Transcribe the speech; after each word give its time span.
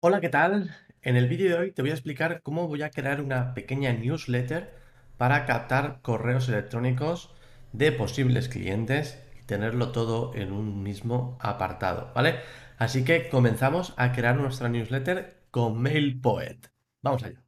Hola, 0.00 0.20
¿qué 0.20 0.28
tal? 0.28 0.76
En 1.02 1.16
el 1.16 1.26
vídeo 1.26 1.48
de 1.48 1.56
hoy 1.56 1.72
te 1.72 1.82
voy 1.82 1.90
a 1.90 1.94
explicar 1.94 2.40
cómo 2.44 2.68
voy 2.68 2.82
a 2.82 2.90
crear 2.90 3.20
una 3.20 3.52
pequeña 3.52 3.92
newsletter 3.92 4.72
para 5.16 5.44
captar 5.44 6.00
correos 6.02 6.48
electrónicos 6.48 7.34
de 7.72 7.90
posibles 7.90 8.48
clientes 8.48 9.20
y 9.40 9.44
tenerlo 9.44 9.90
todo 9.90 10.36
en 10.36 10.52
un 10.52 10.84
mismo 10.84 11.36
apartado, 11.40 12.12
¿vale? 12.14 12.36
Así 12.76 13.02
que 13.04 13.28
comenzamos 13.28 13.94
a 13.96 14.12
crear 14.12 14.36
nuestra 14.36 14.68
newsletter 14.68 15.42
con 15.50 15.82
MailPoet. 15.82 16.68
Vamos 17.02 17.24
allá. 17.24 17.42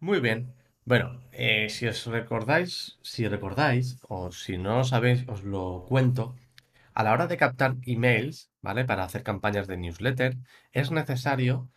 Muy 0.00 0.20
bien. 0.20 0.54
Bueno, 0.84 1.22
eh, 1.32 1.70
si 1.70 1.86
os 1.86 2.04
recordáis, 2.04 2.98
si 3.00 3.26
recordáis, 3.26 3.96
o 4.02 4.30
si 4.32 4.58
no 4.58 4.76
lo 4.76 4.84
sabéis, 4.84 5.24
os 5.28 5.44
lo 5.44 5.86
cuento. 5.88 6.36
A 6.92 7.04
la 7.04 7.12
hora 7.12 7.26
de 7.26 7.38
captar 7.38 7.76
emails, 7.86 8.49
¿vale? 8.62 8.84
Para 8.84 9.04
hacer 9.04 9.22
campañas 9.22 9.66
de 9.66 9.76
newsletter, 9.76 10.36
es 10.72 10.90
necesario 10.90 11.70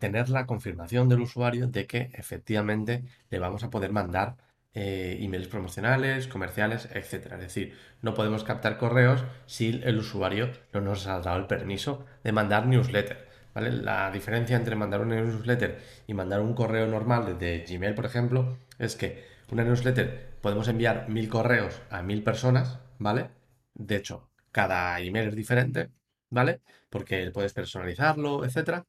tener 0.00 0.28
la 0.28 0.46
confirmación 0.46 1.08
del 1.08 1.20
usuario 1.20 1.68
de 1.68 1.86
que 1.86 2.10
efectivamente 2.14 3.04
le 3.30 3.38
vamos 3.38 3.64
a 3.64 3.70
poder 3.70 3.92
mandar 3.92 4.36
eh, 4.74 5.18
emails 5.20 5.48
promocionales, 5.48 6.26
comerciales, 6.26 6.88
etc. 6.92 7.32
Es 7.34 7.40
decir, 7.40 7.78
no 8.02 8.14
podemos 8.14 8.44
captar 8.44 8.76
correos 8.76 9.24
si 9.46 9.80
el 9.84 9.98
usuario 9.98 10.50
no 10.72 10.80
nos 10.80 11.06
ha 11.06 11.20
dado 11.20 11.38
el 11.38 11.46
permiso 11.46 12.04
de 12.24 12.32
mandar 12.32 12.66
newsletter. 12.66 13.28
¿vale? 13.54 13.70
La 13.70 14.10
diferencia 14.10 14.56
entre 14.56 14.74
mandar 14.74 15.00
una 15.00 15.20
newsletter 15.20 15.80
y 16.08 16.14
mandar 16.14 16.40
un 16.40 16.54
correo 16.54 16.86
normal 16.86 17.38
desde 17.38 17.64
Gmail, 17.64 17.94
por 17.94 18.06
ejemplo, 18.06 18.58
es 18.78 18.96
que 18.96 19.24
una 19.50 19.64
newsletter 19.64 20.38
podemos 20.40 20.66
enviar 20.68 21.08
mil 21.08 21.28
correos 21.28 21.80
a 21.90 22.02
mil 22.02 22.24
personas, 22.24 22.80
¿vale? 22.98 23.30
De 23.74 23.96
hecho, 23.96 24.28
cada 24.54 25.00
email 25.00 25.28
es 25.30 25.34
diferente, 25.34 25.90
¿vale? 26.30 26.60
Porque 26.88 27.28
puedes 27.32 27.52
personalizarlo, 27.52 28.44
etcétera. 28.44 28.86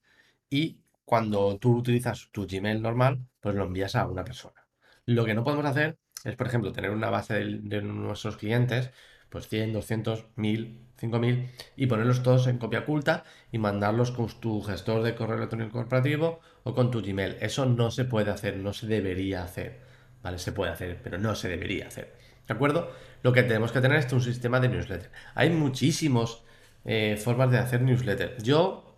Y 0.48 0.78
cuando 1.06 1.58
tú 1.58 1.78
utilizas 1.78 2.30
tu 2.32 2.46
Gmail 2.46 2.80
normal, 2.84 3.26
pues 3.40 3.56
lo 3.56 3.64
envías 3.66 3.96
a 3.96 4.06
una 4.08 4.24
persona. 4.24 4.68
Lo 5.06 5.26
que 5.26 5.34
no 5.34 5.44
podemos 5.44 5.66
hacer 5.66 5.98
es, 6.24 6.36
por 6.36 6.46
ejemplo, 6.46 6.72
tener 6.72 6.92
una 6.92 7.10
base 7.10 7.34
de, 7.34 7.82
nuestros 7.82 8.38
clientes, 8.38 8.92
pues 9.30 9.48
100, 9.48 9.74
200, 9.74 10.28
1000, 10.36 10.82
5000, 10.98 11.50
y 11.76 11.88
ponerlos 11.88 12.22
todos 12.22 12.46
en 12.46 12.60
copia 12.60 12.82
oculta 12.82 13.24
y 13.52 13.58
mandarlos 13.58 14.12
con 14.12 14.28
tu 14.40 14.62
gestor 14.62 15.02
de 15.02 15.16
correo 15.16 15.38
electrónico 15.38 15.72
corporativo 15.80 16.42
o 16.64 16.76
con 16.76 16.92
tu 16.92 17.02
Gmail. 17.02 17.38
Eso 17.42 17.66
no 17.66 17.90
se 17.90 18.06
puede 18.06 18.30
hacer, 18.30 18.58
no 18.58 18.72
se 18.72 18.86
debería 18.86 19.44
hacer. 19.44 19.82
¿Vale? 20.22 20.38
Se 20.38 20.52
puede 20.52 20.72
hacer, 20.72 21.02
pero 21.04 21.18
no 21.18 21.34
se 21.34 21.50
debería 21.50 21.88
hacer. 21.88 22.25
¿De 22.48 22.54
acuerdo? 22.54 22.92
Lo 23.24 23.34
que 23.34 23.44
tenemos 23.44 23.72
que 23.72 23.82
tener 23.82 23.98
es 24.00 24.12
un 24.14 24.22
sistema 24.22 24.60
de 24.60 24.70
newsletter. 24.70 25.12
Hay 25.34 25.50
muchísimas 25.50 26.44
eh, 26.84 27.18
formas 27.18 27.52
de 27.52 27.58
hacer 27.58 27.82
newsletter. 27.82 28.42
Yo 28.44 28.96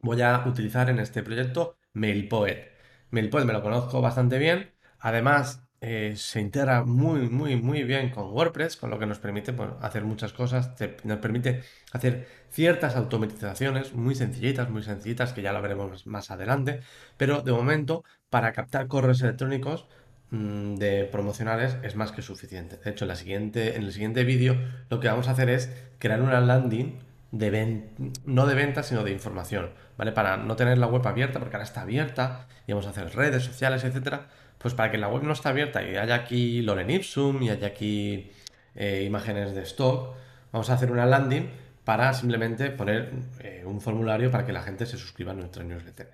voy 0.00 0.20
a 0.22 0.44
utilizar 0.46 0.90
en 0.90 0.98
este 0.98 1.22
proyecto 1.22 1.76
MailPoet. 1.92 2.70
MailPoet 3.10 3.44
me 3.44 3.52
lo 3.52 3.62
conozco 3.62 4.00
bastante 4.00 4.38
bien. 4.38 4.72
Además, 4.98 5.68
eh, 5.80 6.14
se 6.16 6.40
integra 6.40 6.84
muy, 6.84 7.28
muy, 7.28 7.56
muy 7.56 7.84
bien 7.84 8.10
con 8.10 8.32
WordPress, 8.32 8.76
con 8.76 8.90
lo 8.90 8.98
que 8.98 9.06
nos 9.06 9.20
permite 9.20 9.54
hacer 9.80 10.04
muchas 10.04 10.32
cosas. 10.32 10.72
nos 11.04 11.18
permite 11.18 11.62
hacer 11.92 12.26
ciertas 12.50 12.96
automatizaciones 12.96 13.92
muy 13.94 14.14
sencillitas, 14.16 14.70
muy 14.70 14.82
sencillitas, 14.82 15.32
que 15.32 15.42
ya 15.42 15.52
lo 15.52 15.62
veremos 15.62 16.06
más 16.06 16.30
adelante. 16.32 16.80
Pero 17.16 17.42
de 17.42 17.52
momento, 17.52 18.04
para 18.28 18.52
captar 18.52 18.88
correos 18.88 19.22
electrónicos, 19.22 19.86
de 20.30 21.08
promocionales 21.10 21.76
es 21.82 21.96
más 21.96 22.12
que 22.12 22.22
suficiente. 22.22 22.76
De 22.76 22.90
hecho, 22.90 23.04
en, 23.04 23.08
la 23.08 23.16
siguiente, 23.16 23.76
en 23.76 23.82
el 23.82 23.92
siguiente 23.92 24.24
vídeo 24.24 24.56
lo 24.90 25.00
que 25.00 25.08
vamos 25.08 25.28
a 25.28 25.32
hacer 25.32 25.48
es 25.48 25.70
crear 25.98 26.20
una 26.20 26.40
landing 26.40 26.98
de 27.30 27.90
no 28.24 28.46
de 28.46 28.54
venta, 28.54 28.82
sino 28.82 29.04
de 29.04 29.10
información, 29.10 29.70
¿vale? 29.96 30.12
Para 30.12 30.36
no 30.36 30.56
tener 30.56 30.78
la 30.78 30.86
web 30.86 31.06
abierta, 31.06 31.38
porque 31.38 31.56
ahora 31.56 31.64
está 31.64 31.82
abierta 31.82 32.46
y 32.66 32.72
vamos 32.72 32.86
a 32.86 32.90
hacer 32.90 33.14
redes 33.14 33.42
sociales, 33.44 33.84
etcétera. 33.84 34.28
Pues 34.58 34.74
para 34.74 34.90
que 34.90 34.98
la 34.98 35.08
web 35.08 35.22
no 35.22 35.32
esté 35.32 35.48
abierta 35.48 35.82
y 35.82 35.96
haya 35.96 36.14
aquí 36.14 36.62
Loren 36.62 36.90
Ipsum 36.90 37.42
y 37.42 37.50
haya 37.50 37.68
aquí 37.68 38.30
eh, 38.74 39.04
imágenes 39.06 39.54
de 39.54 39.62
stock, 39.62 40.16
vamos 40.52 40.68
a 40.70 40.74
hacer 40.74 40.90
una 40.90 41.06
landing 41.06 41.48
para 41.84 42.12
simplemente 42.12 42.70
poner 42.70 43.12
eh, 43.40 43.62
un 43.64 43.80
formulario 43.80 44.30
para 44.30 44.44
que 44.44 44.52
la 44.52 44.62
gente 44.62 44.84
se 44.84 44.98
suscriba 44.98 45.32
a 45.32 45.34
nuestra 45.34 45.64
newsletter. 45.64 46.10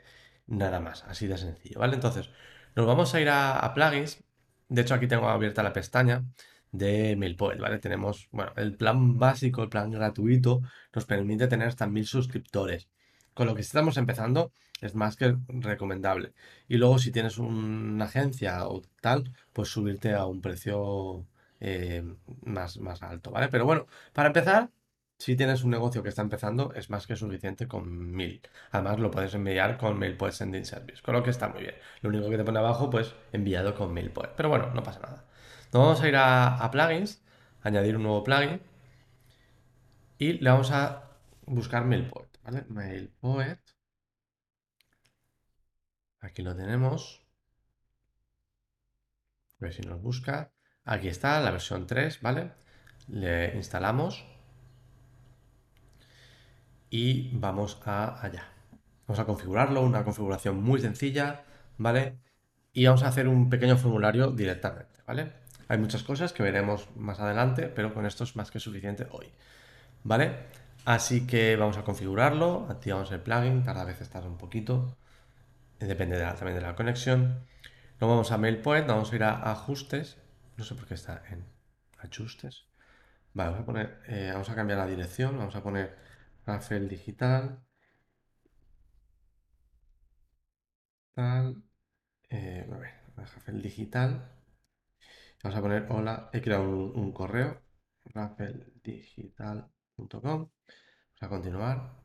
Nada 0.47 0.79
más, 0.79 1.05
así 1.05 1.27
de 1.27 1.39
sencillo, 1.39 1.81
¿vale? 1.81 1.95
Entonces, 1.95 2.29
nos 2.75 2.87
vamos 2.87 3.15
a 3.15 3.21
ir 3.21 3.29
a, 3.31 3.73
plugins. 3.75 4.23
De 4.69 4.83
hecho, 4.83 4.95
aquí 4.95 5.07
tengo 5.07 5.29
abierta 5.29 5.63
la 5.63 5.73
pestaña 5.73 6.25
de 6.73 7.17
MailPoet, 7.17 7.59
¿vale? 7.59 7.79
Tenemos, 7.79 8.29
bueno, 8.33 8.53
el 8.57 8.77
plan 8.77 9.19
básico, 9.19 9.63
el 9.63 9.69
plan 9.69 9.91
gratuito, 9.91 10.63
nos 10.95 11.05
permite 11.05 11.47
tener 11.47 11.69
hasta 11.69 11.87
mil 11.87 12.07
suscriptores. 12.07 12.89
Con 13.35 13.47
lo 13.47 13.55
que 13.55 13.63
estamos 13.63 13.97
empezando 13.97 14.53
es 14.81 14.95
más 14.95 15.17
que 15.17 15.37
recomendable. 15.49 16.35
Y 16.69 16.77
luego 16.77 16.99
si 16.99 17.13
tienes 17.13 17.39
una 17.39 18.05
agencia 18.07 18.67
o 18.69 18.83
tal, 19.01 19.33
pues 19.53 19.69
subirte 19.69 20.15
a 20.15 20.27
un 20.27 20.41
precio 20.41 21.27
eh, 21.61 22.03
más, 22.43 22.79
más 22.79 23.03
alto, 23.03 23.31
¿vale? 23.31 23.49
Pero 23.49 23.65
bueno, 23.65 23.87
para 24.13 24.29
empezar, 24.29 24.71
si 25.25 25.37
tienes 25.37 25.65
un 25.65 25.71
negocio 25.71 26.03
que 26.03 26.11
está 26.11 26.21
empezando, 26.21 26.75
es 26.75 26.91
más 26.91 27.07
que 27.07 27.17
suficiente 27.17 27.67
con 27.67 28.13
mil. 28.15 28.43
Además, 28.73 28.99
lo 28.99 29.11
puedes 29.11 29.33
enviar 29.33 29.79
con 29.79 29.99
MailPoet 29.99 30.33
Sending 30.33 30.67
Service, 30.67 31.01
con 31.01 31.15
lo 31.15 31.23
que 31.23 31.31
está 31.31 31.49
muy 31.49 31.63
bien. 31.63 31.77
Lo 32.03 32.11
único 32.11 32.29
que 32.29 32.37
te 32.37 32.45
pone 32.45 32.59
abajo, 32.59 32.91
pues 32.91 33.15
enviado 33.33 33.75
con 33.75 33.95
MailPoet. 33.95 34.33
Pero 34.37 34.51
bueno, 34.51 34.75
no 34.75 34.83
pasa 34.83 35.01
nada. 35.01 35.25
Nos 35.73 35.83
vamos 35.83 36.03
a 36.03 36.09
ir 36.09 36.17
a, 36.19 36.71
plugins, 36.71 37.23
añadir 37.63 37.97
un 37.97 38.03
nuevo 38.03 38.23
plugin 38.23 38.61
y 40.19 40.35
le 40.35 40.51
vamos 40.51 40.71
a 40.73 41.05
buscar 41.47 41.87
MailPoet. 41.87 42.29
MailPoet. 42.69 43.61
Aquí 46.21 46.43
lo 46.43 46.55
tenemos. 46.55 47.25
A 49.59 49.65
ver 49.65 49.73
si 49.73 49.81
nos 49.81 50.03
busca. 50.03 50.53
Aquí 50.85 51.09
está 51.09 51.41
la 51.41 51.51
versión 51.51 51.87
3, 51.87 52.21
¿vale? 52.21 52.53
Le 53.09 53.57
instalamos 53.57 54.34
y 56.95 57.29
vamos 57.33 57.83
a 57.87 58.25
allá. 58.25 58.45
Vamos 59.09 59.19
a 59.19 59.25
configurarlo, 59.25 59.83
una 59.83 60.05
configuración 60.05 60.63
muy 60.63 60.81
sencilla, 60.81 61.43
¿vale? 61.77 62.21
Y 62.73 62.87
vamos 62.87 63.03
a 63.03 63.09
hacer 63.09 63.27
un 63.27 63.51
pequeño 63.51 63.77
formulario 63.77 64.31
directamente, 64.31 65.01
¿vale? 65.05 65.33
Hay 65.67 65.79
muchas 65.79 66.05
cosas 66.05 66.33
que 66.33 66.45
veremos 66.45 66.89
más 66.95 67.19
adelante, 67.19 67.67
pero 67.67 67.93
con 67.93 68.07
esto 68.07 68.23
es 68.23 68.37
más 68.37 68.53
que 68.53 68.61
suficiente 68.61 69.09
hoy, 69.11 69.27
¿vale? 70.05 70.37
Así 70.85 71.27
que 71.27 71.57
vamos 71.57 71.79
a 71.79 71.83
configurarlo, 71.83 72.69
activamos 72.71 73.11
el 73.11 73.19
plugin, 73.19 73.65
tarda 73.65 73.83
a 73.83 73.87
veces 73.87 74.09
tarda 74.09 74.29
un 74.29 74.39
poquito, 74.39 74.97
depende 75.81 76.17
también 76.21 76.55
de 76.55 76.63
la 76.63 76.77
conexión. 76.77 77.45
Nos 78.01 78.09
vamos 78.09 78.31
a 78.31 78.39
MailPoint, 78.39 78.87
vamos 78.87 79.13
a 79.13 79.17
ir 79.17 79.25
a 79.25 79.51
ajustes, 79.51 80.19
no 80.57 80.63
sé 80.63 80.77
por 80.77 80.87
qué 80.87 80.95
está 80.95 81.25
en 81.29 81.45
ajustes. 81.99 82.67
Vamos 83.33 83.59
a 83.59 83.65
poner, 83.65 83.99
eh, 84.07 84.31
vamos 84.33 84.49
a 84.49 84.55
cambiar 84.55 84.79
la 84.79 84.87
dirección, 84.87 85.37
vamos 85.37 85.57
a 85.57 85.63
poner 85.65 86.14
Rafael 86.47 86.89
Digital. 86.89 87.61
Tal. 91.15 91.63
Eh, 92.31 92.69
a 92.71 92.77
ver, 92.77 92.91
Rafael 93.17 93.63
Digital. 93.63 94.31
Vamos 95.43 95.59
a 95.59 95.63
poner 95.63 95.87
hola. 95.91 96.31
He 96.33 96.41
creado 96.43 96.93
un, 96.93 97.13
correo. 97.13 97.61
rafaeldigital.com. 98.05 100.21
Vamos 100.23 100.51
a 101.21 101.29
continuar. 101.29 102.05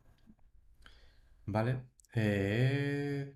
Vale. 1.46 1.90
Eh, 2.14 3.34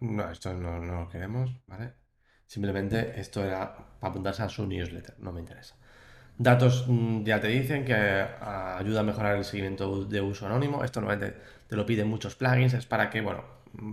no, 0.00 0.30
esto 0.30 0.54
no, 0.54 0.78
no 0.80 1.00
lo 1.02 1.08
queremos, 1.08 1.50
¿vale? 1.66 1.94
Simplemente 2.46 3.18
esto 3.20 3.44
era 3.44 3.74
para 4.00 4.10
apuntarse 4.10 4.42
a 4.42 4.48
su 4.48 4.66
newsletter, 4.66 5.18
no 5.18 5.32
me 5.32 5.40
interesa. 5.40 5.76
Datos 6.38 6.84
mm, 6.86 7.24
ya 7.24 7.40
te 7.40 7.48
dicen 7.48 7.84
que 7.84 7.94
ah, 7.94 8.76
ayuda 8.78 9.00
a 9.00 9.02
mejorar 9.02 9.36
el 9.36 9.44
seguimiento 9.44 10.04
de 10.04 10.20
uso 10.20 10.46
anónimo. 10.46 10.84
Esto 10.84 11.00
normalmente 11.00 11.38
te 11.68 11.76
lo 11.76 11.86
piden 11.86 12.08
muchos 12.08 12.36
plugins, 12.36 12.74
es 12.74 12.86
para 12.86 13.10
que, 13.10 13.20
bueno, 13.20 13.44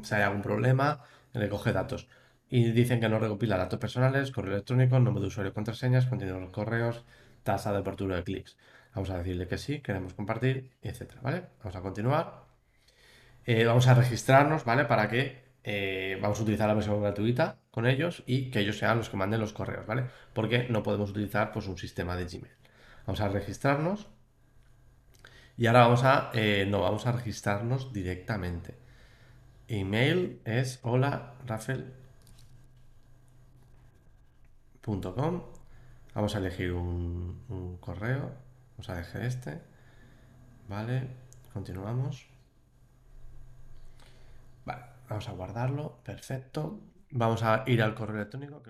si 0.03 0.15
hay 0.15 0.23
algún 0.23 0.41
problema, 0.41 1.01
le 1.33 1.49
coge 1.49 1.71
datos. 1.73 2.07
Y 2.49 2.71
dicen 2.71 2.99
que 2.99 3.09
no 3.09 3.19
recopila 3.19 3.57
datos 3.57 3.79
personales, 3.79 4.31
correo 4.31 4.53
electrónico, 4.53 4.99
nombre 4.99 5.21
de 5.21 5.27
usuario, 5.27 5.53
contraseñas, 5.53 6.05
contenido 6.05 6.37
de 6.37 6.43
los 6.43 6.51
correos, 6.51 7.03
tasa 7.43 7.71
de 7.71 7.79
apertura 7.79 8.17
de 8.17 8.23
clics. 8.23 8.57
Vamos 8.93 9.09
a 9.09 9.17
decirle 9.17 9.47
que 9.47 9.57
sí, 9.57 9.81
queremos 9.81 10.13
compartir, 10.13 10.69
etcétera, 10.81 11.21
¿vale? 11.21 11.43
Vamos 11.59 11.75
a 11.75 11.81
continuar. 11.81 12.43
Eh, 13.45 13.65
vamos 13.65 13.87
a 13.87 13.95
registrarnos, 13.95 14.65
¿vale? 14.65 14.85
Para 14.85 15.09
que 15.09 15.43
eh, 15.63 16.17
vamos 16.21 16.39
a 16.39 16.43
utilizar 16.43 16.67
la 16.67 16.73
versión 16.73 17.01
gratuita 17.01 17.57
con 17.71 17.85
ellos 17.85 18.23
y 18.25 18.51
que 18.51 18.59
ellos 18.59 18.77
sean 18.77 18.97
los 18.97 19.09
que 19.09 19.17
manden 19.17 19.39
los 19.39 19.53
correos, 19.53 19.85
¿vale? 19.87 20.05
Porque 20.33 20.67
no 20.69 20.83
podemos 20.83 21.11
utilizar 21.11 21.51
pues, 21.51 21.67
un 21.67 21.77
sistema 21.77 22.15
de 22.15 22.25
Gmail. 22.25 22.53
Vamos 23.05 23.21
a 23.21 23.29
registrarnos 23.29 24.07
y 25.57 25.67
ahora 25.67 25.81
vamos 25.81 26.03
a, 26.03 26.31
eh, 26.33 26.65
no, 26.67 26.81
vamos 26.81 27.05
a 27.07 27.11
registrarnos 27.11 27.93
directamente. 27.93 28.75
Email 29.67 30.41
es 30.45 30.79
hola 30.83 31.33
Vamos 36.13 36.35
a 36.35 36.37
elegir 36.39 36.73
un, 36.73 37.43
un 37.49 37.77
correo. 37.77 38.31
Vamos 38.71 38.89
a 38.89 38.95
dejar 38.95 39.23
este. 39.23 39.61
Vale, 40.67 41.07
continuamos. 41.53 42.32
Vamos 45.13 45.29
a 45.29 45.33
guardarlo, 45.33 46.01
perfecto. 46.03 46.81
Vamos 47.11 47.43
a 47.43 47.63
ir 47.67 47.83
al 47.83 47.93
correo 47.93 48.15
electrónico. 48.15 48.63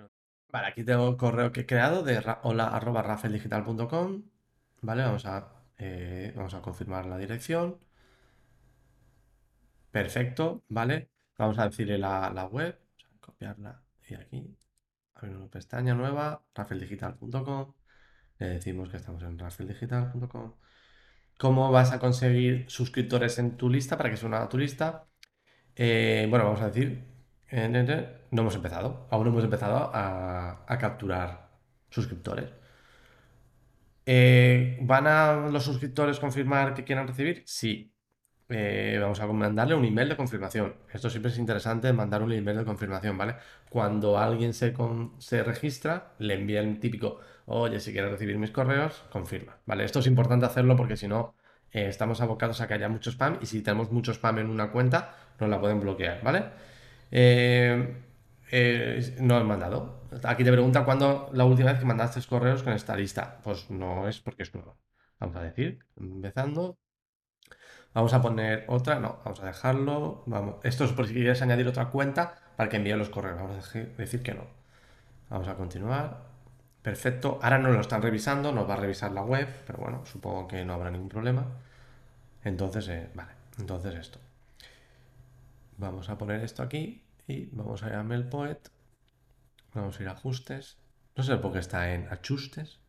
Vale, 0.52 0.66
aquí 0.68 0.84
tengo 0.84 1.08
el 1.08 1.16
correo 1.16 1.52
que 1.52 1.60
he 1.60 1.66
creado 1.66 2.02
de 2.02 2.22
hola 2.42 2.66
arroba 2.68 3.02
rafeldigital.com. 3.02 4.24
Vale, 4.82 5.02
vamos 5.04 5.24
a, 5.24 5.64
eh, 5.78 6.32
vamos 6.36 6.52
a 6.54 6.60
confirmar 6.60 7.06
la 7.06 7.16
dirección. 7.16 7.78
Perfecto, 9.90 10.64
vale. 10.68 11.10
Vamos 11.38 11.58
a 11.58 11.68
decirle 11.68 11.96
la, 11.98 12.30
la 12.30 12.46
web, 12.46 12.78
vamos 12.78 13.04
a 13.16 13.20
copiarla 13.20 13.82
y 14.08 14.14
aquí, 14.14 14.56
abrir 15.14 15.36
una 15.36 15.48
pestaña 15.48 15.94
nueva, 15.94 16.44
rafeldigital.com. 16.54 17.74
Le 18.38 18.48
decimos 18.48 18.90
que 18.90 18.98
estamos 18.98 19.22
en 19.22 19.38
rafeldigital.com. 19.38 20.54
¿Cómo 21.38 21.70
vas 21.72 21.92
a 21.92 21.98
conseguir 21.98 22.66
suscriptores 22.68 23.38
en 23.38 23.56
tu 23.56 23.70
lista 23.70 23.96
para 23.96 24.10
que 24.10 24.16
se 24.16 24.26
unan 24.26 24.42
a 24.42 24.48
tu 24.48 24.58
lista? 24.58 25.06
Eh, 25.76 26.26
bueno, 26.30 26.44
vamos 26.44 26.60
a 26.60 26.66
decir, 26.66 27.02
no 28.30 28.42
hemos 28.42 28.54
empezado, 28.54 29.06
aún 29.10 29.24
no 29.24 29.30
hemos 29.30 29.44
empezado 29.44 29.90
a, 29.94 30.66
capturar 30.78 31.50
suscriptores. 31.90 32.50
Eh, 34.06 34.78
¿Van 34.82 35.06
a 35.06 35.48
los 35.50 35.64
suscriptores 35.64 36.20
confirmar 36.20 36.74
que 36.74 36.84
quieran 36.84 37.08
recibir? 37.08 37.42
Sí. 37.46 37.90
Eh, 38.50 38.98
vamos 39.00 39.20
a 39.20 39.26
mandarle 39.26 39.74
un 39.74 39.84
email 39.84 40.08
de 40.10 40.16
confirmación. 40.16 40.74
Esto 40.92 41.08
siempre 41.08 41.32
es 41.32 41.38
interesante, 41.38 41.92
mandar 41.92 42.22
un 42.22 42.32
email 42.32 42.58
de 42.58 42.64
confirmación, 42.64 43.16
¿vale? 43.16 43.36
Cuando 43.70 44.18
alguien 44.18 44.52
se, 44.52 44.74
se 45.18 45.42
registra, 45.42 46.14
le 46.18 46.34
envía 46.34 46.60
el 46.60 46.78
típico, 46.78 47.20
oye, 47.46 47.80
si 47.80 47.92
quieres 47.92 48.10
recibir 48.12 48.36
mis 48.38 48.50
correos, 48.50 49.04
confirma, 49.10 49.58
¿vale? 49.66 49.84
Esto 49.84 50.00
es 50.00 50.06
importante 50.06 50.46
hacerlo 50.46 50.76
porque 50.76 50.96
si 50.96 51.08
no, 51.08 51.34
estamos 51.74 52.20
abocados 52.20 52.60
a 52.60 52.68
que 52.68 52.74
haya 52.74 52.88
mucho 52.88 53.10
spam 53.10 53.38
y 53.42 53.46
si 53.46 53.62
tenemos 53.62 53.90
mucho 53.90 54.12
spam 54.12 54.38
en 54.38 54.48
una 54.48 54.70
cuenta, 54.70 55.16
nos 55.40 55.50
la 55.50 55.60
pueden 55.60 55.80
bloquear, 55.80 56.22
¿vale? 56.22 56.44
Eh, 57.10 57.96
eh, 58.50 59.16
no 59.20 59.38
he 59.38 59.44
mandado. 59.44 60.02
Aquí 60.22 60.44
te 60.44 60.52
pregunta 60.52 60.84
cuándo 60.84 61.30
la 61.32 61.44
última 61.44 61.70
vez 61.72 61.80
que 61.80 61.86
mandaste 61.86 62.20
correos 62.28 62.62
con 62.62 62.72
esta 62.72 62.96
lista. 62.96 63.40
Pues 63.42 63.70
no 63.70 64.08
es 64.08 64.20
porque 64.20 64.44
es 64.44 64.54
nueva. 64.54 64.76
Vamos 65.18 65.36
a 65.36 65.42
decir, 65.42 65.80
empezando. 65.96 66.78
Vamos 67.94 68.12
a 68.12 68.20
poner 68.20 68.64
otra, 68.68 68.98
no, 68.98 69.20
vamos 69.24 69.40
a 69.40 69.46
dejarlo. 69.46 70.22
Vamos. 70.26 70.56
Esto 70.64 70.84
es 70.84 70.92
por 70.92 71.06
si 71.06 71.14
quieres 71.14 71.42
añadir 71.42 71.68
otra 71.68 71.90
cuenta 71.90 72.34
para 72.56 72.68
que 72.68 72.76
envíe 72.76 72.94
los 72.96 73.08
correos. 73.10 73.36
Vamos 73.36 73.74
a 73.74 73.78
decir 73.78 74.22
que 74.22 74.34
no. 74.34 74.46
Vamos 75.30 75.48
a 75.48 75.54
continuar. 75.56 76.33
Perfecto. 76.84 77.38
Ahora 77.42 77.58
no 77.58 77.70
lo 77.70 77.80
están 77.80 78.02
revisando, 78.02 78.52
nos 78.52 78.68
va 78.68 78.74
a 78.74 78.76
revisar 78.76 79.10
la 79.10 79.22
web, 79.22 79.48
pero 79.66 79.78
bueno, 79.78 80.04
supongo 80.04 80.46
que 80.46 80.64
no 80.66 80.74
habrá 80.74 80.90
ningún 80.90 81.08
problema. 81.08 81.46
Entonces, 82.44 82.88
eh, 82.88 83.10
vale, 83.14 83.32
entonces 83.58 83.94
esto. 83.94 84.18
Vamos 85.78 86.10
a 86.10 86.18
poner 86.18 86.42
esto 86.44 86.62
aquí 86.62 87.02
y 87.26 87.46
vamos 87.46 87.82
a 87.82 87.88
ir 87.88 87.94
a 87.94 88.02
MailPoet. 88.02 88.68
Vamos 89.72 89.98
a 89.98 90.02
ir 90.02 90.08
a 90.10 90.12
ajustes. 90.12 90.76
No 91.16 91.24
sé 91.24 91.36
por 91.38 91.52
qué 91.54 91.60
está 91.60 91.94
en 91.94 92.06
ajustes. 92.10 92.80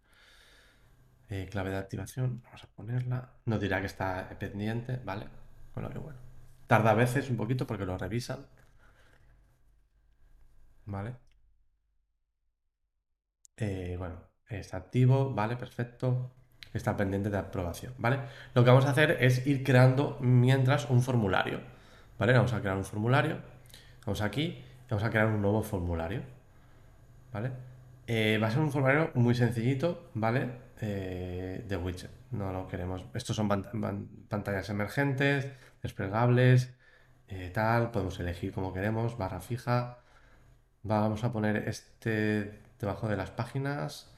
Eh, 1.29 1.47
clave 1.49 1.69
de 1.71 1.77
activación, 1.77 2.41
vamos 2.43 2.65
a 2.65 2.67
ponerla. 2.67 3.29
Nos 3.45 3.61
dirá 3.61 3.79
que 3.79 3.87
está 3.87 4.27
pendiente, 4.37 4.99
¿vale? 5.05 5.27
Que 5.73 5.99
bueno. 5.99 6.19
Tarda 6.67 6.91
a 6.91 6.95
veces 6.95 7.29
un 7.29 7.37
poquito 7.37 7.65
porque 7.65 7.85
lo 7.85 7.97
revisan. 7.97 8.45
¿Vale? 10.85 11.15
Eh, 13.57 13.95
bueno, 13.97 14.15
está 14.49 14.77
activo, 14.77 15.33
¿vale? 15.33 15.55
Perfecto. 15.57 16.31
Está 16.73 16.97
pendiente 16.97 17.29
de 17.29 17.37
aprobación, 17.37 17.93
¿vale? 17.97 18.19
Lo 18.53 18.63
que 18.63 18.69
vamos 18.69 18.85
a 18.85 18.89
hacer 18.91 19.17
es 19.21 19.47
ir 19.47 19.63
creando 19.63 20.17
mientras 20.19 20.89
un 20.89 21.01
formulario. 21.01 21.61
¿Vale? 22.19 22.33
Vamos 22.33 22.53
a 22.53 22.59
crear 22.59 22.75
un 22.77 22.85
formulario. 22.85 23.37
Vamos 24.05 24.21
aquí 24.21 24.63
vamos 24.89 25.03
a 25.03 25.09
crear 25.09 25.27
un 25.27 25.41
nuevo 25.41 25.63
formulario. 25.63 26.21
¿Vale? 27.31 27.51
Eh, 28.07 28.37
va 28.41 28.47
a 28.47 28.51
ser 28.51 28.61
un 28.61 28.71
formulario 28.71 29.11
muy 29.15 29.35
sencillito, 29.35 30.09
¿vale? 30.13 30.49
Eh, 30.81 31.63
de 31.67 31.77
widget. 31.77 32.11
No 32.31 32.51
lo 32.51 32.67
queremos. 32.67 33.05
Estos 33.13 33.35
son 33.35 33.47
pantallas 34.29 34.69
emergentes, 34.69 35.47
desplegables, 35.81 36.73
tal. 37.53 37.91
Podemos 37.91 38.19
elegir 38.19 38.53
como 38.53 38.73
queremos, 38.73 39.17
barra 39.17 39.39
fija. 39.39 39.99
Vamos 40.83 41.23
a 41.23 41.31
poner 41.31 41.67
este 41.67 42.64
debajo 42.85 43.07
de 43.07 43.17
las 43.17 43.31
páginas. 43.31 44.11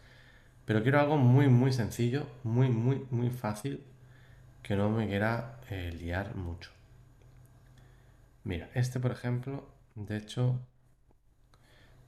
Pero 0.66 0.84
quiero 0.84 1.00
algo 1.00 1.18
muy, 1.18 1.48
muy 1.48 1.72
sencillo, 1.72 2.28
muy, 2.44 2.70
muy, 2.70 3.06
muy 3.10 3.30
fácil, 3.30 3.84
que 4.62 4.76
no 4.76 4.90
me 4.90 5.08
quiera 5.08 5.60
liar 5.70 6.36
mucho. 6.36 6.72
Mira, 8.44 8.70
este 8.74 9.00
por 9.00 9.12
ejemplo, 9.12 9.68
de 9.96 10.18
hecho, 10.18 10.60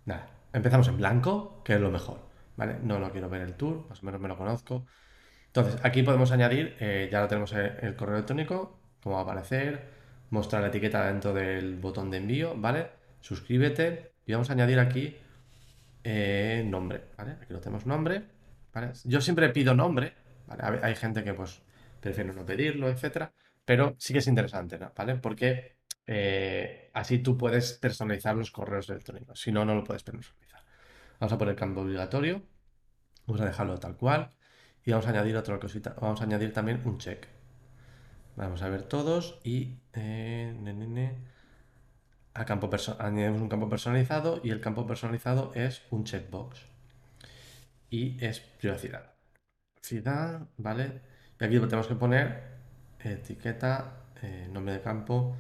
nada, 0.05 0.27
empezamos 0.53 0.87
en 0.87 0.97
blanco, 0.97 1.61
que 1.63 1.75
es 1.75 1.81
lo 1.81 1.91
mejor, 1.91 2.19
¿vale? 2.57 2.77
No 2.83 2.99
lo 2.99 3.11
quiero 3.11 3.29
ver 3.29 3.41
el 3.41 3.55
tour, 3.55 3.85
más 3.89 4.03
o 4.03 4.05
menos 4.05 4.21
me 4.21 4.27
lo 4.27 4.37
conozco. 4.37 4.85
Entonces, 5.47 5.79
aquí 5.83 6.03
podemos 6.03 6.31
añadir, 6.31 6.75
eh, 6.79 7.09
ya 7.11 7.21
lo 7.21 7.27
tenemos 7.27 7.53
el 7.53 7.95
correo 7.95 8.15
electrónico, 8.15 8.79
como 9.01 9.15
va 9.15 9.21
a 9.21 9.23
aparecer, 9.23 9.89
mostrar 10.29 10.61
la 10.61 10.67
etiqueta 10.67 11.07
dentro 11.07 11.33
del 11.33 11.77
botón 11.77 12.11
de 12.11 12.17
envío, 12.17 12.55
¿vale? 12.55 12.87
Suscríbete 13.21 14.11
y 14.25 14.33
vamos 14.33 14.49
a 14.49 14.53
añadir 14.53 14.79
aquí 14.79 15.15
eh, 16.03 16.63
nombre, 16.65 17.05
¿vale? 17.17 17.37
Aquí 17.41 17.53
lo 17.53 17.59
tenemos 17.59 17.85
nombre. 17.85 18.23
Yo 19.03 19.21
siempre 19.21 19.49
pido 19.49 19.73
nombre. 19.73 20.13
Hay 20.81 20.95
gente 20.95 21.23
que 21.23 21.33
pues 21.33 21.61
prefiere 21.99 22.33
no 22.33 22.45
pedirlo, 22.45 22.89
etcétera, 22.89 23.31
pero 23.65 23.95
sí 23.99 24.13
que 24.13 24.19
es 24.19 24.27
interesante, 24.27 24.79
¿vale? 24.95 25.15
Porque 25.15 25.77
eh, 26.07 26.89
así 26.93 27.19
tú 27.19 27.37
puedes 27.37 27.73
personalizar 27.73 28.35
los 28.35 28.51
correos 28.51 28.89
electrónicos. 28.89 29.39
Si 29.39 29.51
no, 29.51 29.65
no 29.65 29.75
lo 29.75 29.83
puedes 29.83 30.03
personalizar. 30.03 30.63
Vamos 31.19 31.33
a 31.33 31.37
poner 31.37 31.55
campo 31.55 31.81
obligatorio. 31.81 32.41
Vamos 33.27 33.41
a 33.41 33.45
dejarlo 33.45 33.77
tal 33.77 33.95
cual. 33.97 34.31
Y 34.85 34.91
vamos 34.91 35.05
a 35.05 35.09
añadir 35.09 35.37
otra 35.37 35.59
cosita. 35.59 35.95
Vamos 36.01 36.21
a 36.21 36.23
añadir 36.23 36.53
también 36.53 36.81
un 36.85 36.97
check. 36.97 37.27
Vamos 38.35 38.61
a 38.61 38.69
ver 38.69 38.83
todos 38.83 39.39
y 39.43 39.79
eh, 39.93 40.55
campo 42.45 42.69
añadimos 42.99 43.41
un 43.41 43.49
campo 43.49 43.69
personalizado 43.69 44.41
y 44.43 44.51
el 44.51 44.61
campo 44.61 44.85
personalizado 44.87 45.51
es 45.55 45.83
un 45.89 46.03
checkbox 46.03 46.65
y 47.89 48.23
es 48.23 48.39
privacidad. 48.39 49.13
Privacidad, 49.73 50.47
¿vale? 50.57 51.01
Y 51.39 51.43
aquí 51.43 51.59
tenemos 51.59 51.87
que 51.87 51.95
poner 51.95 52.59
etiqueta, 52.99 54.05
eh, 54.21 54.47
nombre 54.51 54.73
de 54.73 54.81
campo 54.81 55.35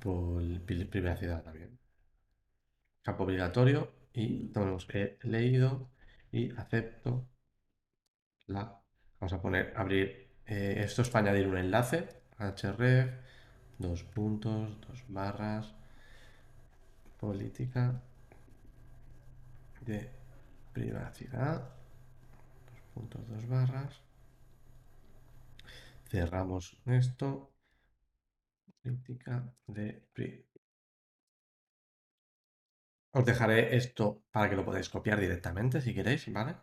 por 0.00 0.42
privacidad 0.90 1.42
también. 1.42 1.78
Campo 3.02 3.24
obligatorio 3.24 3.92
y 4.12 4.48
tenemos 4.48 4.86
que 4.86 5.18
leído 5.22 5.90
y 6.32 6.50
acepto 6.56 7.28
la. 8.46 8.80
Vamos 9.20 9.32
a 9.32 9.42
poner 9.42 9.72
abrir. 9.76 10.30
Eh, 10.46 10.82
esto 10.84 11.02
es 11.02 11.10
para 11.10 11.30
añadir 11.30 11.48
un 11.48 11.58
enlace. 11.58 12.08
href, 12.38 13.10
dos 13.80 14.04
puntos, 14.04 14.80
dos 14.86 15.00
barras. 15.08 15.74
Política 17.18 18.00
de 19.80 19.98
privacidad. 20.72 21.58
Dos 22.70 22.80
puntos, 22.94 23.28
dos 23.28 23.46
barras. 23.48 23.92
Cerramos 26.08 26.76
esto 26.86 27.52
de 29.66 30.44
Os 33.12 33.24
dejaré 33.24 33.76
esto 33.76 34.22
para 34.32 34.48
que 34.48 34.56
lo 34.56 34.64
podáis 34.64 34.88
copiar 34.88 35.18
directamente 35.20 35.80
si 35.80 35.94
queréis, 35.94 36.22
¿vale? 36.32 36.54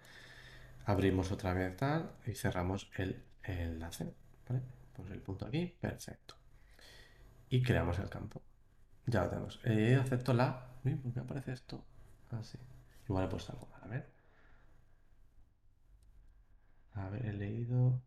Abrimos 0.86 1.31
otra 1.31 1.53
vez 1.53 1.75
tal 1.77 2.01
y 2.25 2.33
cerramos 2.33 2.89
el, 2.97 3.24
enlace, 3.43 4.13
¿vale? 4.47 4.62
Pues 4.95 5.12
el 5.12 5.21
punto 5.21 5.45
aquí, 5.45 5.63
perfecto. 5.79 6.36
Y 7.49 7.61
creamos 7.63 7.99
el 7.99 8.09
campo. 8.09 8.41
Ya 9.05 9.23
lo 9.23 9.29
tenemos. 9.29 9.59
Eh, 9.63 9.95
acepto 9.95 10.33
la... 10.33 10.79
Uy, 10.83 10.95
¿por 10.95 11.13
qué 11.13 11.19
aparece 11.19 11.53
esto? 11.53 11.83
Así. 12.31 12.57
Ah, 12.61 12.77
Igual 13.07 13.25
he 13.25 13.27
puesto 13.29 13.53
algo 13.53 13.69
A 13.81 13.87
ver. 13.87 14.11
A 16.93 17.09
ver, 17.09 17.25
he 17.25 17.33
leído 17.33 18.01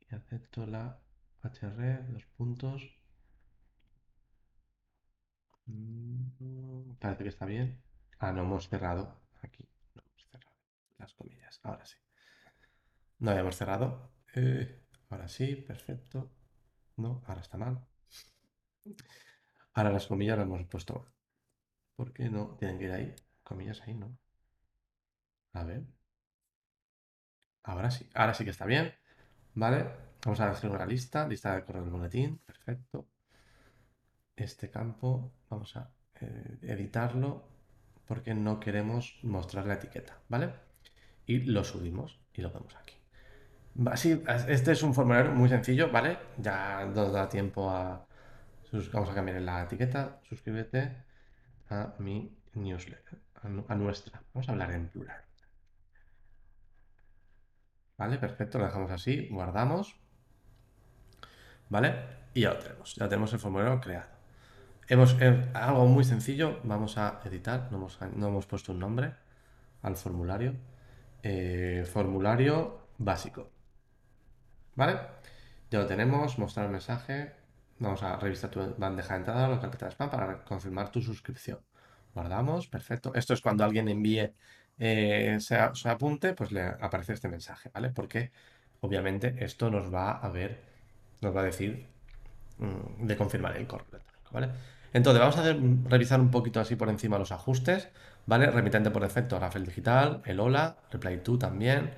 y 0.00 0.14
acepto 0.14 0.66
la 0.66 1.00
hr, 1.42 2.06
dos 2.12 2.24
puntos. 2.36 2.82
Mm, 5.66 6.94
parece 6.98 7.22
que 7.24 7.28
está 7.28 7.44
bien. 7.46 7.82
Ah, 8.18 8.32
no 8.32 8.42
hemos 8.42 8.68
cerrado. 8.68 9.20
Aquí. 9.42 9.68
No 9.94 10.02
hemos 10.02 10.26
cerrado. 10.30 10.52
Las 10.98 11.12
comillas. 11.14 11.60
Ahora 11.62 11.84
sí. 11.86 11.96
No 13.18 13.30
habíamos 13.30 13.56
cerrado. 13.56 14.10
Eh, 14.34 14.82
ahora 15.10 15.28
sí, 15.28 15.54
perfecto. 15.56 16.30
No, 16.96 17.22
ahora 17.26 17.40
está 17.42 17.56
mal. 17.58 17.86
Ahora 19.74 19.92
las 19.92 20.06
comillas 20.06 20.38
las 20.38 20.46
hemos 20.46 20.64
puesto. 20.66 21.06
¿Por 21.96 22.12
qué 22.12 22.28
no? 22.30 22.56
Tienen 22.58 22.78
que 22.78 22.84
ir 22.84 22.92
ahí. 22.92 23.14
Comillas 23.42 23.80
ahí, 23.82 23.94
¿no? 23.94 24.16
A 25.52 25.64
ver. 25.64 25.82
Ahora 27.62 27.90
sí. 27.90 28.08
Ahora 28.14 28.34
sí 28.34 28.44
que 28.44 28.50
está 28.50 28.66
bien. 28.66 28.92
¿Vale? 29.54 29.86
Vamos 30.24 30.40
a 30.40 30.50
hacer 30.50 30.70
una 30.70 30.86
lista. 30.86 31.26
Lista 31.28 31.54
de 31.54 31.64
correo 31.64 31.82
del 31.82 31.92
boletín. 31.92 32.38
Perfecto. 32.38 33.08
este 34.36 34.70
campo, 34.70 35.32
vamos 35.50 35.76
a 35.76 35.90
eh, 36.20 36.58
editarlo 36.62 37.44
porque 38.06 38.34
no 38.34 38.58
queremos 38.60 39.18
mostrar 39.22 39.66
la 39.66 39.74
etiqueta, 39.74 40.18
¿vale? 40.28 40.54
Y 41.26 41.40
lo 41.40 41.62
subimos 41.64 42.18
y 42.32 42.40
lo 42.42 42.50
vemos 42.50 42.74
aquí. 42.76 42.94
Así, 43.86 44.22
este 44.48 44.72
es 44.72 44.82
un 44.82 44.94
formulario 44.94 45.32
muy 45.32 45.48
sencillo, 45.48 45.90
¿vale? 45.92 46.18
Ya 46.38 46.84
nos 46.86 47.12
da 47.12 47.28
tiempo 47.28 47.70
a... 47.70 48.07
Vamos 48.72 49.10
a 49.10 49.14
cambiar 49.14 49.40
la 49.40 49.62
etiqueta, 49.62 50.20
suscríbete 50.28 50.96
a 51.70 51.94
mi 51.98 52.36
newsletter, 52.54 53.18
a 53.68 53.74
nuestra. 53.74 54.22
Vamos 54.34 54.48
a 54.48 54.52
hablar 54.52 54.72
en 54.72 54.88
plural. 54.88 55.24
¿Vale? 57.96 58.18
Perfecto, 58.18 58.58
lo 58.58 58.66
dejamos 58.66 58.90
así, 58.90 59.28
guardamos. 59.30 59.96
¿Vale? 61.68 61.94
Y 62.34 62.42
ya 62.42 62.50
lo 62.50 62.58
tenemos, 62.58 62.94
ya 62.94 63.08
tenemos 63.08 63.32
el 63.32 63.38
formulario 63.38 63.80
creado. 63.80 64.08
Hemos 64.88 65.16
eh, 65.20 65.50
algo 65.52 65.86
muy 65.86 66.04
sencillo, 66.04 66.60
vamos 66.64 66.96
a 66.96 67.20
editar, 67.24 67.68
no 67.72 67.88
hemos, 68.28 68.46
puesto 68.46 68.72
un 68.72 68.78
nombre 68.78 69.14
al 69.82 69.96
formulario. 69.96 70.54
Eh, 71.22 71.84
formulario 71.90 72.88
básico. 72.98 73.50
¿Vale? 74.76 74.98
Ya 75.70 75.80
lo 75.80 75.86
tenemos, 75.86 76.38
mostrar 76.38 76.68
mensaje. 76.68 77.37
Vamos 77.78 78.02
a 78.02 78.16
revisar 78.16 78.50
tu 78.50 78.74
bandeja 78.76 79.14
de 79.14 79.18
entrada 79.20 79.48
o 79.48 79.60
carpeta 79.60 79.86
de 79.86 79.92
spam 79.92 80.10
para 80.10 80.44
confirmar 80.44 80.90
tu 80.90 81.00
suscripción. 81.00 81.58
Guardamos, 82.14 82.66
perfecto. 82.66 83.14
Esto 83.14 83.34
es 83.34 83.40
cuando 83.40 83.64
alguien 83.64 83.88
envíe 83.88 84.32
eh, 84.78 85.38
se, 85.40 85.56
apunte, 85.88 86.34
pues 86.34 86.52
le 86.52 86.62
aparece 86.62 87.12
este 87.12 87.28
mensaje, 87.28 87.70
¿vale? 87.74 87.90
Porque 87.90 88.30
obviamente 88.80 89.34
esto 89.38 89.70
nos 89.70 89.92
va 89.92 90.12
a 90.12 90.28
ver, 90.28 90.60
nos 91.20 91.34
va 91.34 91.40
a 91.40 91.44
decir 91.44 91.86
mm, 92.58 93.06
de 93.06 93.16
confirmar 93.16 93.56
el 93.56 93.66
correo 93.66 93.86
electrónico, 93.90 94.30
¿vale? 94.32 94.48
Entonces, 94.92 95.20
vamos 95.20 95.36
a 95.36 95.88
revisar 95.90 96.20
un 96.20 96.30
poquito 96.30 96.60
así 96.60 96.76
por 96.76 96.88
encima 96.88 97.18
los 97.18 97.32
ajustes, 97.32 97.88
¿vale? 98.26 98.50
Remitente 98.50 98.90
por 98.90 99.02
defecto, 99.02 99.38
Rafael 99.38 99.66
Digital, 99.66 100.22
el 100.24 100.40
hola, 100.40 100.76
reply 100.90 101.18
to 101.18 101.38
también, 101.38 101.90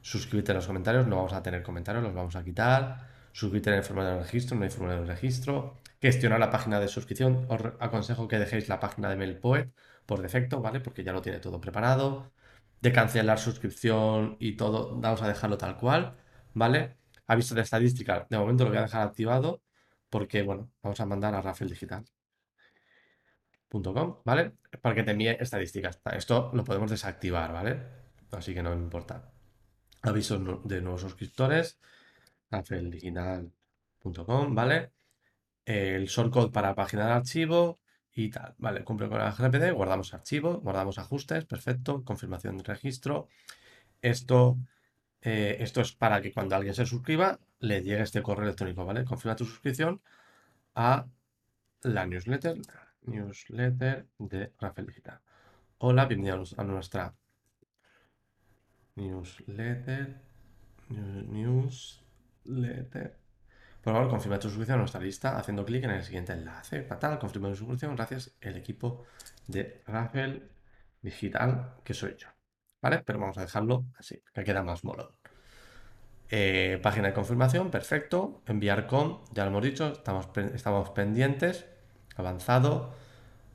suscríbete 0.00 0.52
en 0.52 0.56
los 0.56 0.66
comentarios, 0.66 1.06
no 1.06 1.16
vamos 1.16 1.32
a 1.34 1.42
tener 1.42 1.62
comentarios, 1.62 2.02
los 2.02 2.14
vamos 2.14 2.34
a 2.34 2.42
quitar, 2.42 3.11
suscríbete 3.32 3.70
en 3.70 3.76
el 3.76 3.84
formulario 3.84 4.18
de 4.18 4.24
registro, 4.24 4.56
no 4.56 4.64
hay 4.64 4.70
formulario 4.70 5.04
de 5.04 5.14
registro, 5.14 5.78
gestionar 6.00 6.40
la 6.40 6.50
página 6.50 6.80
de 6.80 6.88
suscripción, 6.88 7.46
os 7.48 7.60
aconsejo 7.80 8.28
que 8.28 8.38
dejéis 8.38 8.68
la 8.68 8.80
página 8.80 9.08
de 9.08 9.16
MailPoet, 9.16 9.70
por 10.06 10.22
defecto, 10.22 10.60
¿vale? 10.60 10.80
Porque 10.80 11.04
ya 11.04 11.12
lo 11.12 11.22
tiene 11.22 11.38
todo 11.38 11.60
preparado. 11.60 12.32
De 12.80 12.92
cancelar 12.92 13.38
suscripción 13.38 14.36
y 14.40 14.56
todo, 14.56 14.98
vamos 15.00 15.22
a 15.22 15.28
dejarlo 15.28 15.56
tal 15.58 15.76
cual, 15.76 16.16
¿vale? 16.54 16.96
Aviso 17.26 17.54
de 17.54 17.62
estadística, 17.62 18.26
de 18.28 18.38
momento 18.38 18.64
lo 18.64 18.70
voy 18.70 18.78
a 18.78 18.82
dejar 18.82 19.06
activado 19.06 19.62
porque, 20.10 20.42
bueno, 20.42 20.70
vamos 20.82 21.00
a 21.00 21.06
mandar 21.06 21.34
a 21.34 21.40
rafaeldigital.com, 21.40 24.16
¿vale? 24.24 24.52
Para 24.82 24.94
que 24.94 25.02
te 25.04 25.12
envíe 25.12 25.36
estadísticas. 25.40 26.00
Esto 26.12 26.50
lo 26.52 26.64
podemos 26.64 26.90
desactivar, 26.90 27.52
¿vale? 27.52 27.82
Así 28.32 28.52
que 28.52 28.62
no 28.62 28.70
me 28.70 28.76
importa. 28.82 29.32
Avisos 30.02 30.68
de 30.68 30.82
nuevos 30.82 31.00
suscriptores, 31.00 31.80
rafaeldigital.com, 32.52 34.54
¿vale? 34.54 34.92
El 35.64 36.06
shortcode 36.06 36.52
para 36.52 36.74
página 36.74 37.06
de 37.06 37.12
archivo, 37.12 37.80
y 38.14 38.30
tal. 38.30 38.54
Vale, 38.58 38.84
cumple 38.84 39.08
con 39.08 39.20
el 39.20 39.32
GPD, 39.32 39.72
guardamos 39.72 40.12
archivo, 40.14 40.60
guardamos 40.60 40.98
ajustes, 40.98 41.44
perfecto, 41.44 42.04
confirmación 42.04 42.58
de 42.58 42.64
registro. 42.64 43.28
Esto, 44.02 44.58
eh, 45.22 45.56
esto 45.60 45.80
es 45.80 45.92
para 45.92 46.20
que 46.20 46.32
cuando 46.32 46.56
alguien 46.56 46.74
se 46.74 46.86
suscriba 46.86 47.38
le 47.60 47.82
llegue 47.82 48.02
este 48.02 48.22
correo 48.22 48.44
electrónico, 48.44 48.84
¿vale? 48.84 49.04
Confirma 49.04 49.36
tu 49.36 49.44
suscripción 49.44 50.02
a 50.74 51.06
la 51.82 52.06
newsletter, 52.06 52.58
newsletter 53.02 54.06
de 54.18 54.52
Rafael 54.58 54.86
Digital. 54.86 55.20
Hola, 55.78 56.06
bienvenidos 56.06 56.58
a 56.58 56.64
nuestra 56.64 57.14
newsletter, 58.96 60.20
por 62.44 63.92
favor, 63.94 64.08
confirma 64.08 64.38
tu 64.38 64.48
suscripción 64.48 64.76
a 64.76 64.78
nuestra 64.78 65.00
lista 65.00 65.36
haciendo 65.38 65.64
clic 65.64 65.84
en 65.84 65.90
el 65.90 66.04
siguiente 66.04 66.32
enlace. 66.32 66.82
Fatal, 66.82 67.18
confirma 67.18 67.48
tu 67.48 67.56
suscripción 67.56 67.96
gracias 67.96 68.32
al 68.42 68.56
equipo 68.56 69.04
de 69.46 69.82
Rafael 69.86 70.50
Digital, 71.00 71.74
que 71.84 71.94
soy 71.94 72.16
yo. 72.16 72.28
¿Vale? 72.80 73.02
Pero 73.04 73.18
vamos 73.18 73.38
a 73.38 73.42
dejarlo 73.42 73.86
así, 73.98 74.22
que 74.32 74.44
queda 74.44 74.62
más 74.62 74.84
mono. 74.84 75.10
Eh, 76.30 76.80
página 76.82 77.08
de 77.08 77.14
confirmación, 77.14 77.70
perfecto. 77.70 78.42
Enviar 78.46 78.86
con, 78.86 79.22
ya 79.32 79.44
lo 79.44 79.50
hemos 79.50 79.62
dicho, 79.62 79.92
estamos, 79.92 80.28
estamos 80.54 80.90
pendientes. 80.90 81.66
Avanzado. 82.16 82.94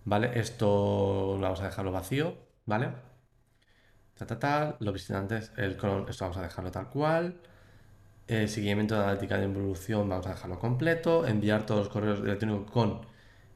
¿Vale? 0.06 0.40
Esto 0.40 1.38
vamos 1.40 1.60
a 1.62 1.66
dejarlo 1.66 1.92
vacío, 1.92 2.38
¿vale? 2.66 2.92
Ta, 4.16 4.26
ta. 4.40 4.78
Los 4.80 4.94
visitantes, 4.94 5.52
el 5.58 5.72
esto 5.72 6.26
vamos 6.26 6.38
a 6.38 6.42
dejarlo 6.42 6.72
tal 6.72 6.90
cual. 6.90 7.42
Eh, 8.30 8.48
seguimiento 8.50 8.96
de 8.96 9.04
analítica 9.04 9.38
de 9.38 9.46
involución 9.46 10.10
vamos 10.10 10.28
a 10.28 10.32
dejarlo 10.32 10.60
completo, 10.60 11.26
enviar 11.26 11.66
todos 11.66 11.86
los 11.86 11.90
correos 11.90 12.20
electrónicos 12.20 12.70
con 12.72 13.02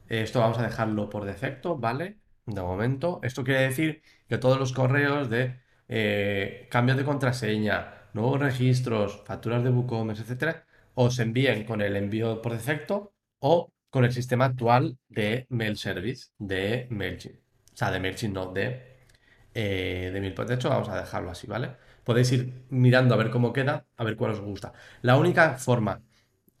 eh, 0.08 0.22
esto 0.22 0.40
vamos 0.40 0.58
a 0.58 0.62
dejarlo 0.62 1.10
por 1.10 1.24
defecto, 1.26 1.76
¿vale? 1.76 2.18
De 2.46 2.60
momento, 2.62 3.20
esto 3.22 3.44
quiere 3.44 3.62
decir 3.62 4.02
que 4.28 4.38
todos 4.38 4.58
los 4.58 4.72
correos 4.72 5.28
de 5.28 5.60
eh, 5.88 6.68
cambios 6.70 6.96
de 6.96 7.04
contraseña, 7.04 8.08
nuevos 8.14 8.40
registros, 8.40 9.22
facturas 9.26 9.62
de 9.62 9.70
WooCommerce, 9.70 10.22
etcétera, 10.22 10.66
os 10.94 11.18
envíen 11.18 11.64
con 11.64 11.82
el 11.82 11.94
envío 11.96 12.40
por 12.42 12.52
defecto 12.52 13.14
o 13.40 13.72
con 13.90 14.04
el 14.04 14.12
sistema 14.12 14.46
actual 14.46 14.98
de 15.08 15.46
Mail 15.50 15.76
Service 15.76 16.30
de 16.38 16.86
MailChimp. 16.90 17.36
O 17.74 17.76
sea, 17.76 17.90
de 17.90 18.00
MailChimp, 18.00 18.34
no 18.34 18.52
de, 18.52 19.06
de 19.54 20.18
MailPoint. 20.20 20.48
De 20.48 20.54
hecho, 20.56 20.68
vamos 20.70 20.88
a 20.88 20.96
dejarlo 20.98 21.30
así, 21.30 21.46
¿vale? 21.46 21.76
Podéis 22.04 22.32
ir 22.32 22.64
mirando 22.70 23.14
a 23.14 23.16
ver 23.16 23.30
cómo 23.30 23.52
queda, 23.52 23.86
a 23.96 24.04
ver 24.04 24.16
cuál 24.16 24.32
os 24.32 24.40
gusta. 24.40 24.72
La 25.02 25.16
única 25.16 25.56
forma 25.58 26.02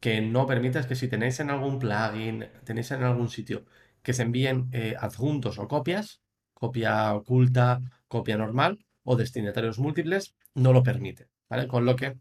que 0.00 0.20
no 0.20 0.46
permite 0.46 0.78
es 0.78 0.86
que 0.86 0.96
si 0.96 1.08
tenéis 1.08 1.40
en 1.40 1.50
algún 1.50 1.78
plugin, 1.78 2.46
tenéis 2.64 2.90
en 2.90 3.02
algún 3.04 3.28
sitio 3.28 3.64
que 4.02 4.12
se 4.14 4.22
envíen 4.22 4.68
eh, 4.72 4.96
adjuntos 4.98 5.58
o 5.58 5.68
copias, 5.68 6.20
copia 6.54 7.14
oculta, 7.14 7.80
copia 8.08 8.36
normal 8.36 8.84
o 9.04 9.16
destinatarios 9.16 9.78
múltiples, 9.78 10.34
no 10.54 10.72
lo 10.72 10.82
permite. 10.82 11.28
Con 11.68 11.84
lo 11.84 11.96
que 11.96 12.18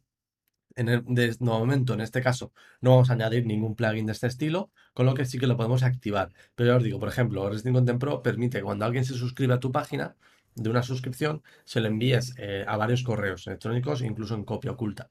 en 0.76 0.90
el, 0.90 1.04
momento, 1.40 1.94
en 1.94 2.02
este 2.02 2.22
caso, 2.22 2.54
no 2.82 2.92
vamos 2.92 3.10
a 3.10 3.14
añadir 3.14 3.46
ningún 3.46 3.76
plugin 3.76 4.06
de 4.06 4.14
este 4.14 4.28
estilo, 4.28 4.72
con 4.94 5.06
lo 5.06 5.14
que 5.14 5.26
sí 5.26 5.38
que 5.38 5.48
lo 5.48 5.58
podemos 5.58 5.84
activar. 5.84 6.34
Pero 6.56 6.72
ya 6.72 6.78
os 6.78 6.84
digo, 6.84 7.00
por 7.00 7.10
ejemplo, 7.10 7.50
Resting 7.50 7.74
Content 7.74 8.00
Pro 8.00 8.22
permite 8.22 8.62
cuando 8.62 8.86
alguien 8.86 9.06
se 9.06 9.16
suscribe 9.16 9.54
a 9.54 9.60
tu 9.60 9.72
página, 9.72 10.16
de 10.56 10.70
una 10.70 10.84
suscripción 10.84 11.44
se 11.66 11.80
le 11.80 11.88
envíes 11.88 12.34
eh, 12.38 12.66
a 12.68 12.78
varios 12.78 13.04
correos 13.04 13.48
electrónicos, 13.48 14.02
incluso 14.02 14.36
en 14.36 14.44
copia 14.44 14.72
oculta. 14.72 15.10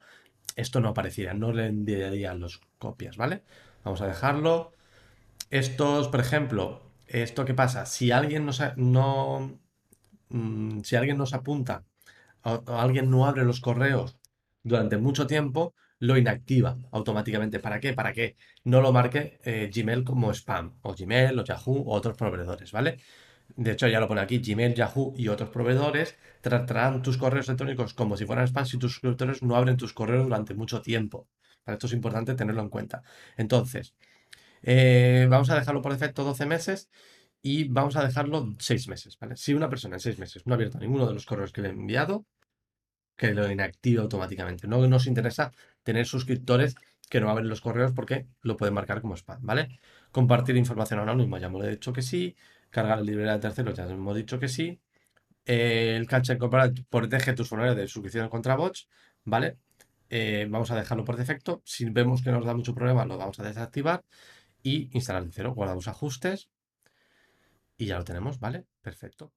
Esto 0.56 0.80
no 0.80 0.88
aparecería, 0.88 1.34
no 1.34 1.52
le 1.52 1.66
enviarían 1.66 2.40
los 2.40 2.60
copias, 2.78 3.16
¿vale? 3.16 3.42
Vamos 3.84 4.00
a 4.00 4.06
dejarlo. 4.06 4.72
Estos, 5.50 6.08
por 6.08 6.20
ejemplo, 6.20 6.82
¿esto 7.06 7.44
qué 7.44 7.54
pasa? 7.54 7.86
Si 7.86 8.10
alguien 8.10 8.46
nos, 8.46 8.62
no, 8.76 9.58
mm, 10.28 10.80
si 10.82 10.96
alguien 10.96 11.18
nos 11.18 11.34
apunta 11.34 11.84
o, 12.42 12.62
alguien 12.68 13.10
no 13.10 13.26
abre 13.26 13.44
los 13.44 13.60
correos 13.60 14.18
durante 14.62 14.96
mucho 14.98 15.26
tiempo, 15.26 15.74
lo 15.98 16.16
inactiva 16.16 16.78
automáticamente. 16.92 17.60
¿Para 17.60 17.80
qué? 17.80 17.92
Para 17.94 18.12
que 18.12 18.36
no 18.64 18.80
lo 18.80 18.92
marque 18.92 19.38
eh, 19.44 19.70
Gmail 19.74 20.04
como 20.04 20.32
spam, 20.32 20.78
o 20.82 20.94
Gmail, 20.94 21.38
o 21.38 21.44
Yahoo, 21.44 21.82
o 21.86 21.94
otros 21.94 22.16
proveedores, 22.16 22.72
¿vale? 22.72 22.98
De 23.56 23.72
hecho, 23.72 23.88
ya 23.88 24.00
lo 24.00 24.08
pone 24.08 24.20
aquí, 24.20 24.38
Gmail, 24.38 24.74
Yahoo 24.74 25.14
y 25.16 25.28
otros 25.28 25.50
proveedores 25.50 26.16
tratarán 26.40 27.02
tus 27.02 27.16
correos 27.16 27.48
electrónicos 27.48 27.94
como 27.94 28.16
si 28.16 28.26
fueran 28.26 28.46
spam 28.46 28.66
si 28.66 28.78
tus 28.78 28.92
suscriptores 28.92 29.42
no 29.42 29.56
abren 29.56 29.76
tus 29.76 29.92
correos 29.92 30.24
durante 30.24 30.54
mucho 30.54 30.80
tiempo. 30.82 31.28
Para 31.64 31.74
esto 31.76 31.86
es 31.86 31.92
importante 31.92 32.34
tenerlo 32.34 32.62
en 32.62 32.68
cuenta. 32.68 33.02
Entonces, 33.36 33.94
eh, 34.62 35.26
vamos 35.30 35.50
a 35.50 35.54
dejarlo 35.54 35.82
por 35.82 35.92
defecto 35.92 36.24
12 36.24 36.46
meses 36.46 36.90
y 37.42 37.68
vamos 37.68 37.96
a 37.96 38.04
dejarlo 38.04 38.54
6 38.58 38.88
meses. 38.88 39.18
¿vale? 39.18 39.36
Si 39.36 39.54
una 39.54 39.68
persona 39.68 39.96
en 39.96 40.00
6 40.00 40.18
meses 40.18 40.46
no 40.46 40.54
ha 40.54 40.56
abierto 40.56 40.78
ninguno 40.78 41.06
de 41.06 41.14
los 41.14 41.26
correos 41.26 41.52
que 41.52 41.62
le 41.62 41.68
he 41.68 41.72
enviado, 41.72 42.26
que 43.16 43.34
lo 43.34 43.50
inactive 43.50 44.00
automáticamente. 44.00 44.66
No 44.66 44.86
nos 44.88 45.06
interesa 45.06 45.52
tener 45.82 46.06
suscriptores 46.06 46.74
que 47.10 47.20
no 47.20 47.28
abren 47.28 47.48
los 47.48 47.60
correos 47.60 47.92
porque 47.92 48.26
lo 48.40 48.56
pueden 48.56 48.74
marcar 48.74 49.02
como 49.02 49.14
spam, 49.14 49.40
¿vale? 49.42 49.80
Compartir 50.10 50.56
información 50.56 51.00
anónima, 51.00 51.38
ya 51.38 51.48
hemos 51.48 51.66
dicho 51.66 51.92
que 51.92 52.02
sí. 52.02 52.36
Cargar 52.70 52.98
la 52.98 53.04
librería 53.04 53.32
de 53.34 53.40
terceros, 53.40 53.76
ya 53.76 53.84
hemos 53.84 54.16
dicho 54.16 54.38
que 54.38 54.48
sí. 54.48 54.80
el 55.44 56.06
cache 56.06 56.36
protege 56.88 57.32
tus 57.32 57.48
formularios 57.48 57.76
de 57.76 57.88
suscripción 57.88 58.28
contra 58.28 58.56
bots, 58.56 58.88
¿vale? 59.24 59.58
Eh, 60.08 60.46
vamos 60.48 60.70
a 60.70 60.76
dejarlo 60.76 61.04
por 61.04 61.16
defecto. 61.16 61.62
Si 61.64 61.84
vemos 61.90 62.22
que 62.22 62.30
nos 62.30 62.44
da 62.44 62.54
mucho 62.54 62.74
problema, 62.74 63.04
lo 63.04 63.18
vamos 63.18 63.38
a 63.40 63.44
desactivar 63.44 64.04
y 64.62 64.90
instalar 64.92 65.24
de 65.24 65.32
cero. 65.32 65.54
Guardamos 65.54 65.88
ajustes 65.88 66.50
y 67.76 67.86
ya 67.86 67.98
lo 67.98 68.04
tenemos, 68.04 68.38
¿vale? 68.38 68.66
Perfecto. 68.82 69.32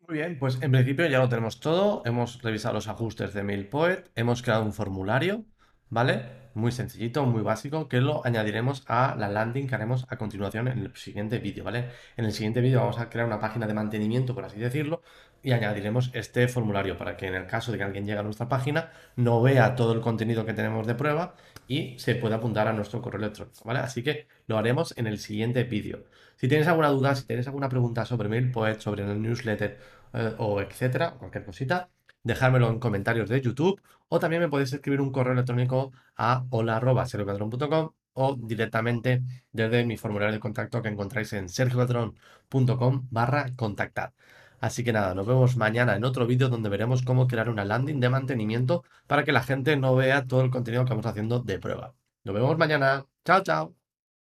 Muy 0.00 0.18
bien, 0.18 0.38
pues 0.38 0.60
en 0.60 0.72
principio 0.72 1.06
ya 1.06 1.18
lo 1.18 1.28
tenemos 1.28 1.60
todo. 1.60 2.02
Hemos 2.04 2.42
revisado 2.42 2.74
los 2.74 2.88
ajustes 2.88 3.34
de 3.34 3.42
MailPoet, 3.42 4.10
hemos 4.14 4.42
creado 4.42 4.64
un 4.64 4.72
formulario, 4.72 5.44
¿vale? 5.88 6.41
Muy 6.54 6.72
sencillito, 6.72 7.24
muy 7.26 7.42
básico, 7.42 7.88
que 7.88 8.00
lo 8.00 8.24
añadiremos 8.24 8.84
a 8.86 9.14
la 9.16 9.28
landing 9.28 9.66
que 9.66 9.74
haremos 9.74 10.06
a 10.08 10.16
continuación 10.16 10.68
en 10.68 10.78
el 10.78 10.96
siguiente 10.96 11.38
vídeo, 11.38 11.64
¿vale? 11.64 11.90
En 12.16 12.24
el 12.24 12.32
siguiente 12.32 12.60
vídeo 12.60 12.80
vamos 12.80 12.98
a 12.98 13.08
crear 13.08 13.26
una 13.26 13.40
página 13.40 13.66
de 13.66 13.74
mantenimiento, 13.74 14.34
por 14.34 14.44
así 14.44 14.58
decirlo, 14.58 15.02
y 15.42 15.52
añadiremos 15.52 16.10
este 16.14 16.48
formulario 16.48 16.96
para 16.96 17.16
que 17.16 17.26
en 17.26 17.34
el 17.34 17.46
caso 17.46 17.72
de 17.72 17.78
que 17.78 17.84
alguien 17.84 18.06
llegue 18.06 18.18
a 18.18 18.22
nuestra 18.22 18.48
página 18.48 18.90
no 19.16 19.42
vea 19.42 19.74
todo 19.74 19.92
el 19.92 20.00
contenido 20.00 20.46
que 20.46 20.54
tenemos 20.54 20.86
de 20.86 20.94
prueba 20.94 21.34
y 21.66 21.98
se 21.98 22.14
pueda 22.14 22.36
apuntar 22.36 22.68
a 22.68 22.72
nuestro 22.72 23.02
correo 23.02 23.20
electrónico, 23.20 23.64
¿vale? 23.64 23.80
Así 23.80 24.02
que 24.02 24.26
lo 24.46 24.58
haremos 24.58 24.94
en 24.96 25.06
el 25.06 25.18
siguiente 25.18 25.64
vídeo. 25.64 26.04
Si 26.36 26.48
tienes 26.48 26.66
alguna 26.68 26.88
duda, 26.88 27.14
si 27.14 27.26
tienes 27.26 27.46
alguna 27.46 27.68
pregunta 27.68 28.04
sobre 28.04 28.28
MailPoet, 28.28 28.80
sobre 28.80 29.04
el 29.04 29.20
newsletter 29.20 29.78
eh, 30.12 30.34
o 30.38 30.60
etcétera, 30.60 31.12
cualquier 31.12 31.44
cosita, 31.44 31.90
dejármelo 32.22 32.68
en 32.70 32.78
comentarios 32.78 33.28
de 33.28 33.40
YouTube 33.40 33.80
o 34.14 34.18
también 34.18 34.42
me 34.42 34.48
podéis 34.50 34.72
escribir 34.74 35.00
un 35.00 35.10
correo 35.10 35.32
electrónico 35.32 35.90
a 36.16 36.44
hola.sergiopadrón.com 36.50 37.92
o 38.14 38.36
directamente 38.36 39.22
desde 39.52 39.86
mi 39.86 39.96
formulario 39.96 40.34
de 40.34 40.40
contacto 40.40 40.82
que 40.82 40.90
encontráis 40.90 41.32
en 41.32 41.48
sergiopadrón.com 41.48 43.08
barra 43.10 43.46
contactar. 43.56 44.12
Así 44.60 44.84
que 44.84 44.92
nada, 44.92 45.14
nos 45.14 45.26
vemos 45.26 45.56
mañana 45.56 45.96
en 45.96 46.04
otro 46.04 46.26
vídeo 46.26 46.50
donde 46.50 46.68
veremos 46.68 47.02
cómo 47.02 47.26
crear 47.26 47.48
una 47.48 47.64
landing 47.64 48.00
de 48.00 48.10
mantenimiento 48.10 48.84
para 49.06 49.24
que 49.24 49.32
la 49.32 49.42
gente 49.42 49.76
no 49.78 49.96
vea 49.96 50.26
todo 50.26 50.42
el 50.42 50.50
contenido 50.50 50.84
que 50.84 50.90
vamos 50.90 51.06
haciendo 51.06 51.40
de 51.40 51.58
prueba. 51.58 51.94
Nos 52.24 52.34
vemos 52.34 52.58
mañana. 52.58 53.06
Chao, 53.24 53.42
chao. 53.42 53.81